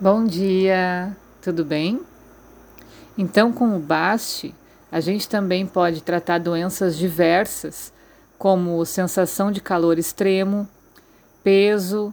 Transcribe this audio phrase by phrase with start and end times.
[0.00, 2.00] Bom dia, tudo bem?
[3.16, 4.52] Então, com o Bast,
[4.90, 7.92] a gente também pode tratar doenças diversas,
[8.36, 10.68] como sensação de calor extremo,
[11.44, 12.12] peso,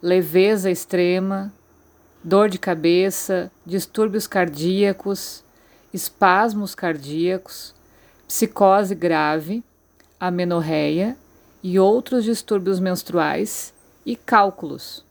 [0.00, 1.52] leveza extrema,
[2.24, 5.44] dor de cabeça, distúrbios cardíacos,
[5.92, 7.74] espasmos cardíacos,
[8.26, 9.62] psicose grave,
[10.18, 11.14] amenorreia
[11.62, 13.74] e outros distúrbios menstruais
[14.06, 15.04] e cálculos.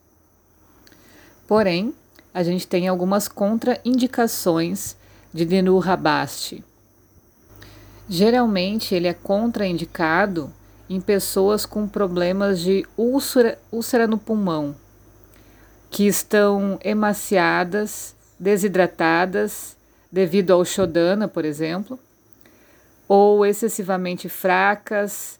[1.47, 1.93] Porém,
[2.37, 4.95] a gente tem algumas contraindicações
[5.33, 6.63] de Dinurrabaste.
[8.07, 10.53] Geralmente ele é contraindicado
[10.87, 14.75] em pessoas com problemas de úlcera, úlcera no pulmão,
[15.89, 19.75] que estão emaciadas, desidratadas
[20.11, 21.99] devido ao Shodana, por exemplo,
[23.07, 25.39] ou excessivamente fracas,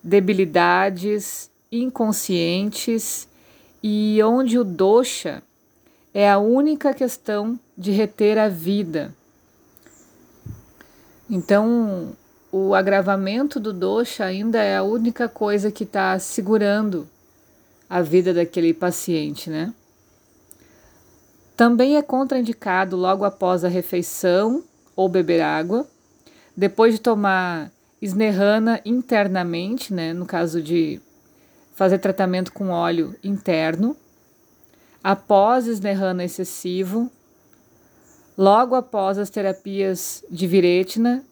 [0.00, 3.26] debilidades, inconscientes
[3.82, 5.42] e onde o dosha
[6.18, 9.14] é a única questão de reter a vida.
[11.28, 12.16] Então,
[12.50, 17.06] o agravamento do dosha ainda é a única coisa que está segurando
[17.86, 19.74] a vida daquele paciente, né?
[21.54, 24.64] Também é contraindicado logo após a refeição
[24.96, 25.86] ou beber água,
[26.56, 30.98] depois de tomar esnerrana internamente, né, no caso de
[31.74, 33.94] fazer tratamento com óleo interno,
[35.06, 37.08] após esnerrana excessivo,
[38.36, 41.24] logo após as terapias de viretina,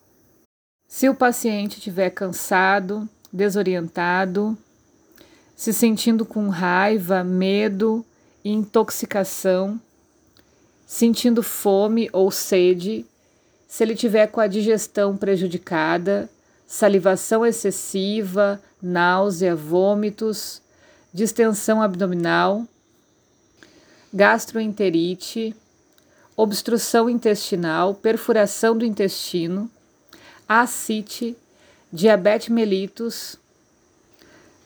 [0.86, 4.56] se o paciente estiver cansado, desorientado,
[5.56, 8.06] se sentindo com raiva, medo
[8.44, 9.80] intoxicação,
[10.86, 13.04] sentindo fome ou sede,
[13.66, 16.30] se ele tiver com a digestão prejudicada,
[16.64, 20.62] salivação excessiva, náusea, vômitos,
[21.12, 22.68] distensão abdominal,
[24.14, 25.56] gastroenterite,
[26.36, 29.68] obstrução intestinal, perfuração do intestino,
[30.48, 31.36] ascite,
[31.92, 33.36] diabetes mellitus,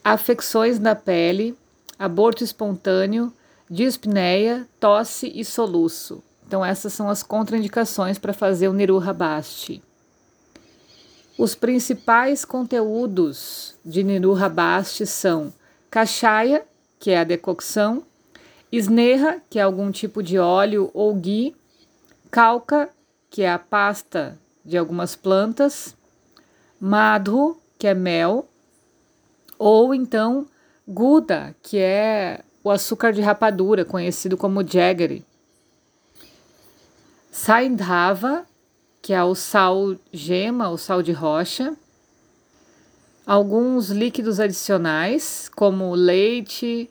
[0.05, 1.57] afecções na pele,
[1.99, 3.33] aborto espontâneo,
[3.71, 6.23] dispneia, tosse e soluço.
[6.47, 9.83] Então essas são as contraindicações para fazer o Niruha Basti.
[11.39, 15.55] Os principais conteúdos de Niruha Basti são
[15.91, 16.67] cachaia,
[16.99, 18.03] que é a decocção,
[18.71, 21.57] esnerra, que é algum tipo de óleo ou ghee,
[22.31, 22.91] calca,
[23.31, 25.97] que é a pasta de algumas plantas,
[26.81, 28.49] madhu, que é mel,
[29.59, 30.47] ou então
[30.87, 35.25] guda, que é o açúcar de rapadura, conhecido como jaggery.
[37.31, 38.45] Saindhava,
[39.01, 41.75] que é o sal gema, o sal de rocha.
[43.27, 46.91] Alguns líquidos adicionais, como leite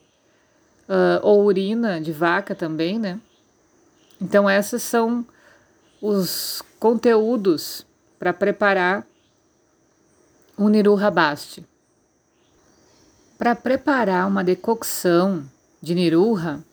[0.87, 3.19] uh, ou urina de vaca também, né?
[4.21, 5.25] Então, esses são
[6.01, 7.85] os conteúdos
[8.17, 9.05] para preparar
[10.57, 11.65] o Niruha Basti.
[13.37, 15.43] Para preparar uma decocção
[15.79, 16.63] de Niruha,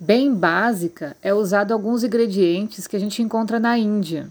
[0.00, 4.30] bem básica, é usado alguns ingredientes que a gente encontra na Índia.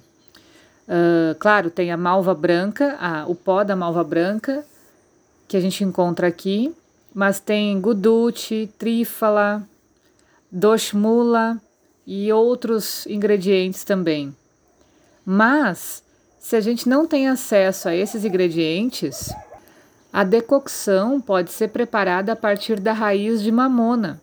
[0.88, 4.66] Uh, claro, tem a malva branca, a, o pó da malva branca,
[5.48, 6.74] que a gente encontra aqui,
[7.18, 9.68] mas tem guduti, trífala,
[10.52, 11.60] doshmula
[12.06, 14.38] e outros ingredientes também.
[15.26, 16.04] Mas,
[16.40, 19.34] se a gente não tem acesso a esses ingredientes,
[20.14, 24.22] a decocção pode ser preparada a partir da raiz de mamona,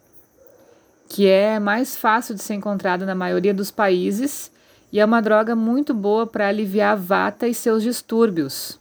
[1.08, 4.52] que é mais fácil de ser encontrada na maioria dos países
[4.92, 8.78] e é uma droga muito boa para aliviar a vata e seus distúrbios.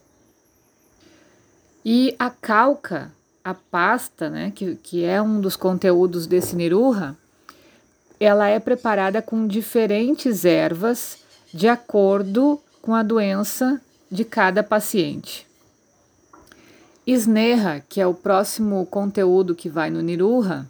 [1.83, 3.11] E a calca,
[3.43, 7.17] a pasta, né, que, que é um dos conteúdos desse niruha,
[8.19, 11.17] ela é preparada com diferentes ervas
[11.53, 15.45] de acordo com a doença de cada paciente.
[17.05, 20.65] Sneha, que é o próximo conteúdo que vai no niruha,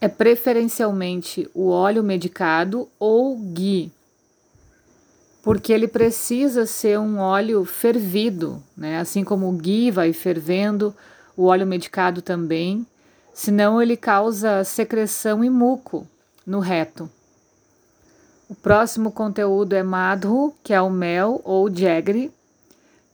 [0.00, 3.90] é preferencialmente o óleo medicado ou ghee,
[5.46, 8.98] porque ele precisa ser um óleo fervido, né?
[8.98, 10.92] Assim como o ghee vai fervendo,
[11.36, 12.84] o óleo medicado também,
[13.32, 16.04] senão ele causa secreção e muco
[16.44, 17.08] no reto.
[18.48, 22.32] O próximo conteúdo é madhu, que é o mel ou jaggery,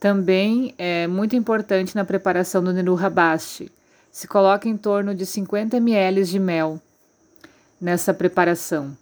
[0.00, 3.70] também é muito importante na preparação do Niruha Basti
[4.10, 6.80] se coloca em torno de 50 ml de mel
[7.78, 8.96] nessa preparação.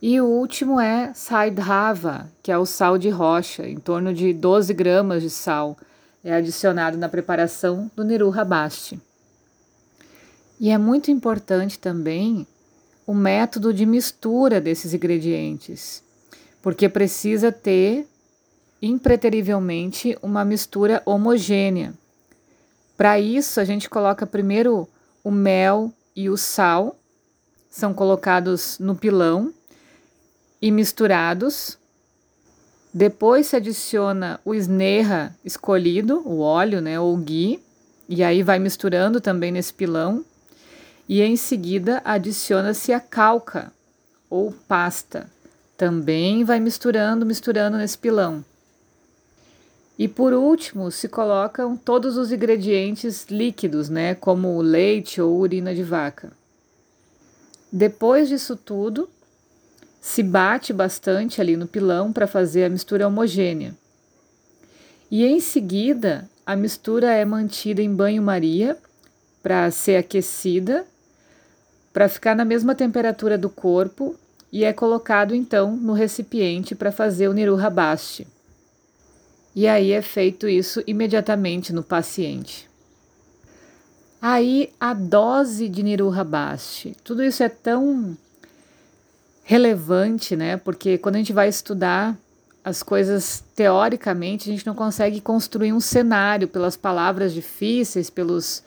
[0.00, 4.72] E o último é Saidhava, que é o sal de rocha, em torno de 12
[4.72, 5.76] gramas de sal
[6.22, 9.00] é adicionado na preparação do Niru Basti.
[10.60, 12.46] E é muito importante também
[13.06, 16.02] o método de mistura desses ingredientes,
[16.60, 18.06] porque precisa ter
[18.82, 21.94] impreterivelmente uma mistura homogênea.
[22.96, 24.88] Para isso, a gente coloca primeiro
[25.24, 26.96] o mel e o sal,
[27.70, 29.52] são colocados no pilão
[30.60, 31.78] e misturados.
[32.92, 37.62] Depois se adiciona o esnerra escolhido, o óleo, né, ou o ghee,
[38.08, 40.24] e aí vai misturando também nesse pilão.
[41.08, 43.72] E em seguida adiciona-se a calca
[44.28, 45.30] ou pasta.
[45.76, 48.44] Também vai misturando, misturando nesse pilão.
[49.98, 55.82] E por último, se colocam todos os ingredientes líquidos, né, como leite ou urina de
[55.82, 56.30] vaca.
[57.70, 59.08] Depois disso tudo,
[60.00, 63.74] se bate bastante ali no pilão para fazer a mistura homogênea.
[65.10, 68.76] E em seguida, a mistura é mantida em banho-maria
[69.42, 70.86] para ser aquecida,
[71.92, 74.14] para ficar na mesma temperatura do corpo
[74.52, 78.26] e é colocado então no recipiente para fazer o niru rabaste.
[79.54, 82.68] E aí é feito isso imediatamente no paciente.
[84.20, 88.16] Aí a dose de Niruhabashi, tudo isso é tão
[89.48, 90.58] relevante, né?
[90.58, 92.14] Porque quando a gente vai estudar
[92.62, 98.62] as coisas teoricamente, a gente não consegue construir um cenário pelas palavras difíceis, pelos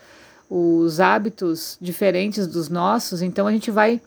[0.50, 4.02] os hábitos diferentes dos nossos, então a gente vai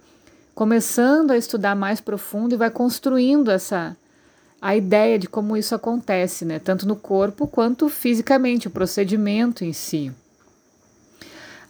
[0.52, 3.96] começando a estudar mais profundo e vai construindo essa
[4.60, 6.58] a ideia de como isso acontece, né?
[6.58, 10.10] Tanto no corpo quanto fisicamente, o procedimento em si.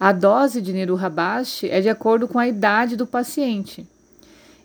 [0.00, 3.86] A dose de Niruhabashi é de acordo com a idade do paciente.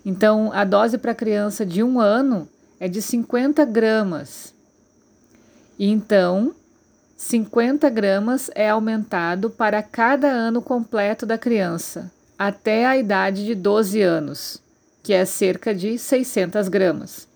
[0.09, 4.55] Então, a dose para criança de um ano é de 50 gramas.
[5.77, 6.55] Então,
[7.15, 14.01] 50 gramas é aumentado para cada ano completo da criança, até a idade de 12
[14.01, 14.59] anos,
[15.03, 17.27] que é cerca de 600 gramas.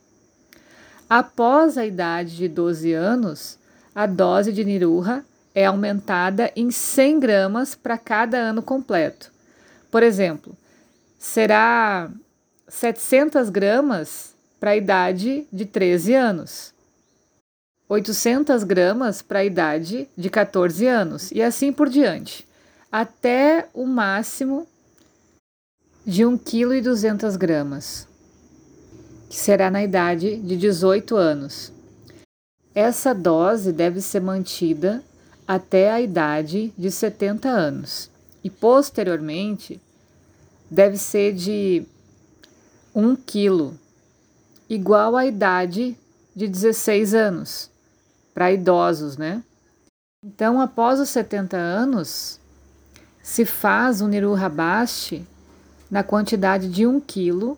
[1.08, 3.60] Após a idade de 12 anos,
[3.94, 5.24] a dose de Niruha
[5.54, 9.32] é aumentada em 100 gramas para cada ano completo.
[9.92, 10.58] Por exemplo,
[11.20, 12.10] será
[12.74, 16.74] 700 gramas para a idade de 13 anos,
[17.88, 22.48] 800 gramas para a idade de 14 anos e assim por diante,
[22.92, 24.68] até o máximo
[26.04, 28.08] de 1,2 kg
[29.30, 31.72] que será na idade de 18 anos.
[32.74, 35.04] Essa dose deve ser mantida
[35.48, 38.10] até a idade de 70 anos.
[38.44, 39.80] E, posteriormente,
[40.70, 41.86] deve ser de
[42.96, 43.80] 1 quilo,
[44.70, 45.98] igual à idade
[46.36, 47.70] de 16 anos,
[48.34, 49.44] para idosos, né?
[50.24, 52.40] Então, após os 70 anos,
[53.22, 55.26] se faz um Niruhabashi
[55.90, 57.58] na quantidade de 1 quilo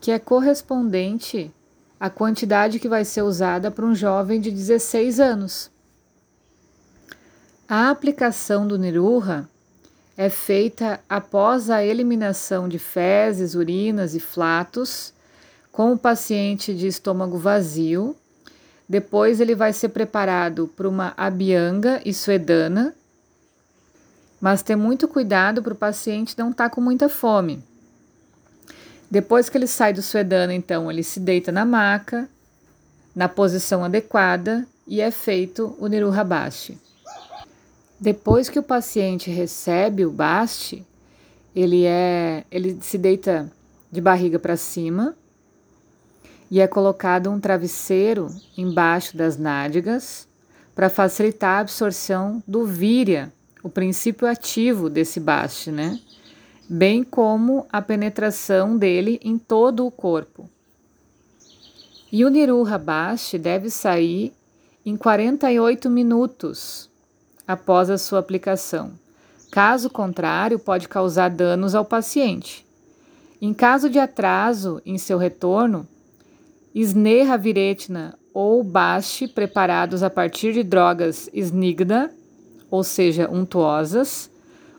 [0.00, 1.50] que é correspondente
[1.98, 5.70] à quantidade que vai ser usada para um jovem de 16 anos.
[7.66, 9.48] A aplicação do Niruha
[10.16, 15.12] é feita após a eliminação de fezes, urinas e flatos
[15.72, 18.16] com o paciente de estômago vazio.
[18.88, 22.94] Depois ele vai ser preparado para uma abianga e suedana,
[24.40, 27.62] mas ter muito cuidado para o paciente não estar tá com muita fome.
[29.10, 32.28] Depois que ele sai do suedano, então, ele se deita na maca,
[33.14, 36.78] na posição adequada e é feito o Niruhabashi.
[38.04, 40.84] Depois que o paciente recebe o baste,
[41.56, 43.50] ele é, ele se deita
[43.90, 45.16] de barriga para cima
[46.50, 50.28] e é colocado um travesseiro embaixo das nádegas
[50.74, 53.32] para facilitar a absorção do víria,
[53.62, 55.98] o princípio ativo desse baste, né?
[56.68, 60.46] bem como a penetração dele em todo o corpo.
[62.12, 64.34] E o Niruha Bashi deve sair
[64.84, 66.92] em 48 minutos
[67.46, 68.92] após a sua aplicação.
[69.50, 72.66] Caso contrário, pode causar danos ao paciente.
[73.40, 75.86] Em caso de atraso em seu retorno,
[76.74, 82.10] Sneha Viretna ou Bashi preparados a partir de drogas Snigda,
[82.70, 84.28] ou seja, untuosas,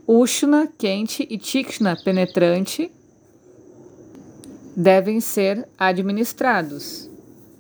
[0.08, 2.92] Ushna, quente, e Tikshna, penetrante,
[4.76, 7.10] devem ser administrados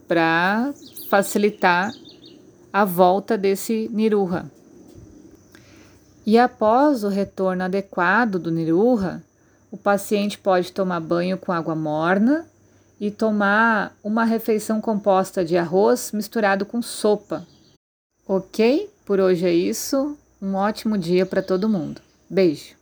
[0.07, 0.73] para
[1.09, 1.91] facilitar
[2.73, 4.51] a volta desse Niruha.
[6.25, 9.21] E após o retorno adequado do Niruha,
[9.71, 12.47] o paciente pode tomar banho com água morna
[12.99, 17.45] e tomar uma refeição composta de arroz misturado com sopa.
[18.27, 18.89] Ok?
[19.05, 20.17] Por hoje é isso.
[20.41, 22.01] Um ótimo dia para todo mundo.
[22.29, 22.74] Beijo!